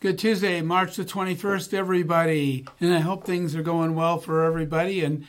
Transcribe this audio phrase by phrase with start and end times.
[0.00, 2.64] Good Tuesday, March the 21st, everybody.
[2.80, 5.02] And I hope things are going well for everybody.
[5.02, 5.24] And,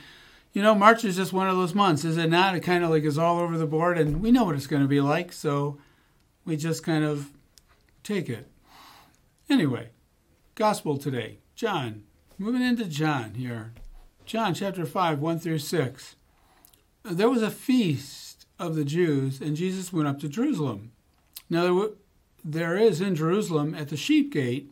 [0.54, 2.54] you know, March is just one of those months, is it not?
[2.54, 4.84] It kind of like is all over the board, and we know what it's going
[4.84, 5.34] to be like.
[5.34, 5.80] So
[6.46, 7.32] we just kind of
[8.04, 8.48] take it.
[9.50, 9.90] Anyway,
[10.54, 12.04] Gospel today, John.
[12.38, 13.74] Moving into John here.
[14.28, 16.16] John chapter 5, 1 through 6.
[17.06, 20.92] There was a feast of the Jews, and Jesus went up to Jerusalem.
[21.50, 21.90] Now, there
[22.46, 24.72] is in Jerusalem at the sheep gate.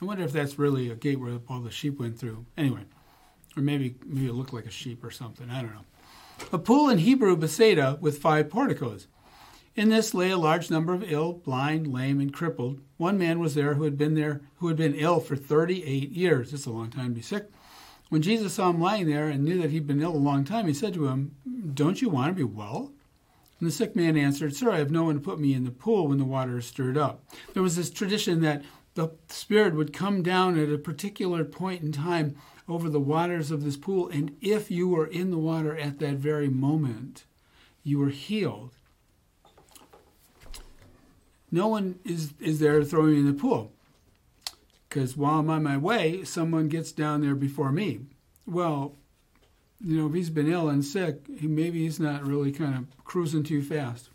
[0.00, 2.46] I wonder if that's really a gate where all the sheep went through.
[2.56, 2.82] Anyway,
[3.56, 5.50] or maybe maybe it looked like a sheep or something.
[5.50, 5.84] I don't know.
[6.52, 9.06] A pool in Hebrew, Bethsaida, with five porticos.
[9.76, 12.80] In this lay a large number of ill, blind, lame, and crippled.
[12.96, 16.52] One man was there who had been there who had been ill for thirty-eight years.
[16.52, 17.50] It's a long time to be sick.
[18.08, 20.66] When Jesus saw him lying there and knew that he'd been ill a long time,
[20.66, 21.34] he said to him,
[21.74, 22.92] "Don't you want to be well?"
[23.64, 25.70] And the sick man answered, Sir, I have no one to put me in the
[25.70, 27.24] pool when the water is stirred up.
[27.54, 31.90] There was this tradition that the Spirit would come down at a particular point in
[31.90, 32.36] time
[32.68, 36.16] over the waters of this pool, and if you were in the water at that
[36.16, 37.24] very moment,
[37.82, 38.74] you were healed.
[41.50, 43.72] No one is, is there to throw me in the pool.
[44.90, 48.00] Because while I'm on my way, someone gets down there before me.
[48.44, 48.96] Well,
[49.84, 53.42] you know, if he's been ill and sick, maybe he's not really kind of cruising
[53.42, 54.08] too fast.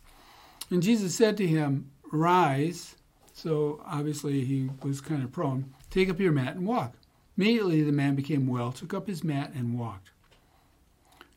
[0.72, 2.96] And Jesus said to him, Rise.
[3.34, 5.74] So obviously he was kind of prone.
[5.90, 6.96] Take up your mat and walk.
[7.38, 10.12] Immediately the man became well, took up his mat, and walked.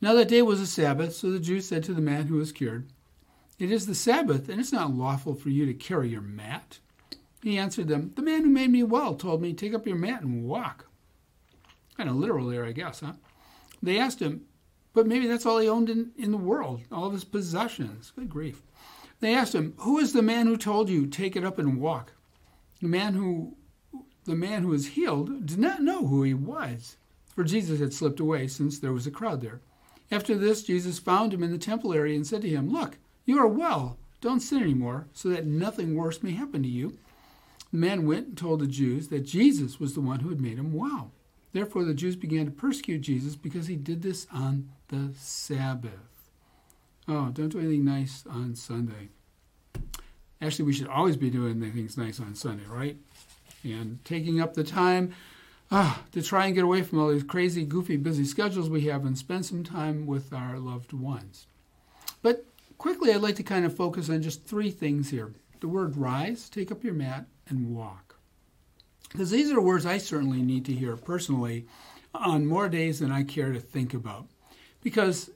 [0.01, 2.51] Now that day was a Sabbath, so the Jews said to the man who was
[2.51, 2.87] cured,
[3.57, 6.79] It is the Sabbath, and it's not lawful for you to carry your mat.
[7.41, 10.21] He answered them, The man who made me well told me, Take up your mat
[10.21, 10.87] and walk.
[11.95, 13.13] Kind of literal there, I guess, huh?
[13.83, 14.45] They asked him,
[14.93, 18.13] but maybe that's all he owned in, in the world, all of his possessions.
[18.15, 18.61] Good grief.
[19.19, 22.13] They asked him, Who is the man who told you, take it up and walk?
[22.81, 23.57] The man who
[24.25, 26.95] the man who was healed did not know who he was,
[27.35, 29.59] for Jesus had slipped away since there was a crowd there.
[30.09, 33.37] After this, Jesus found him in the temple area and said to him, Look, you
[33.37, 33.97] are well.
[34.21, 36.97] Don't sin anymore, so that nothing worse may happen to you.
[37.71, 40.57] The man went and told the Jews that Jesus was the one who had made
[40.57, 41.11] him well.
[41.53, 46.31] Therefore, the Jews began to persecute Jesus because he did this on the Sabbath.
[47.07, 49.09] Oh, don't do anything nice on Sunday.
[50.41, 52.97] Actually, we should always be doing things nice on Sunday, right?
[53.63, 55.13] And taking up the time
[55.71, 59.05] ah, to try and get away from all these crazy, goofy, busy schedules we have
[59.05, 61.47] and spend some time with our loved ones.
[62.21, 62.45] But
[62.77, 66.49] quickly, I'd like to kind of focus on just three things here the word rise,
[66.49, 68.12] take up your mat, and walk.
[69.13, 71.67] Because these are words I certainly need to hear personally
[72.15, 74.25] on more days than I care to think about.
[74.81, 75.29] Because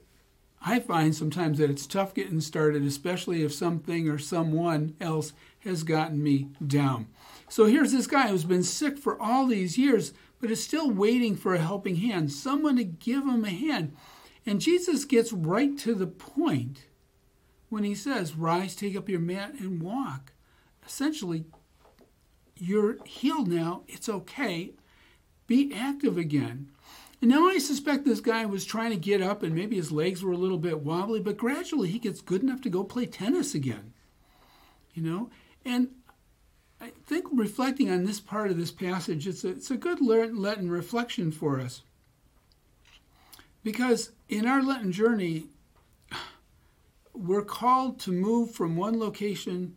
[0.60, 5.84] I find sometimes that it's tough getting started, especially if something or someone else has
[5.84, 7.06] gotten me down.
[7.48, 11.36] So here's this guy who's been sick for all these years, but is still waiting
[11.36, 13.96] for a helping hand, someone to give him a hand.
[14.44, 16.86] And Jesus gets right to the point
[17.68, 20.32] when he says, Rise, take up your mat, and walk.
[20.84, 21.44] Essentially,
[22.58, 23.82] you're healed now.
[23.88, 24.72] It's okay.
[25.46, 26.68] Be active again.
[27.20, 30.22] And now I suspect this guy was trying to get up and maybe his legs
[30.22, 33.54] were a little bit wobbly, but gradually he gets good enough to go play tennis
[33.54, 33.92] again.
[34.94, 35.30] You know?
[35.64, 35.88] And
[36.80, 40.70] I think reflecting on this part of this passage, it's a, it's a good Lenten
[40.70, 41.82] reflection for us.
[43.64, 45.46] Because in our Lenten journey,
[47.12, 49.74] we're called to move from one location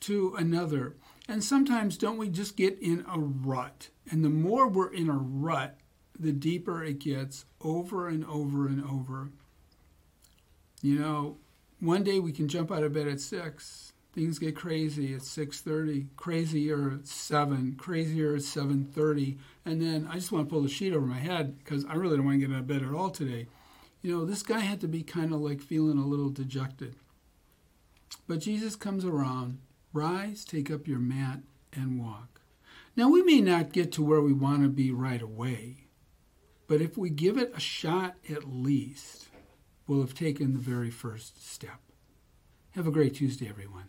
[0.00, 0.96] to another.
[1.28, 3.88] And sometimes, don't we just get in a rut?
[4.10, 5.78] And the more we're in a rut,
[6.18, 9.30] the deeper it gets over and over and over.
[10.82, 11.36] You know,
[11.80, 13.92] one day we can jump out of bed at 6.
[14.12, 20.30] Things get crazy at 6:30, crazier at 7, crazier at 7:30, and then I just
[20.30, 22.54] want to pull the sheet over my head because I really don't want to get
[22.54, 23.46] out of bed at all today.
[24.02, 26.96] You know, this guy had to be kind of like feeling a little dejected.
[28.26, 29.58] But Jesus comes around
[29.92, 31.40] Rise, take up your mat,
[31.72, 32.40] and walk.
[32.96, 35.88] Now, we may not get to where we want to be right away,
[36.66, 39.28] but if we give it a shot at least,
[39.86, 41.80] we'll have taken the very first step.
[42.72, 43.88] Have a great Tuesday, everyone.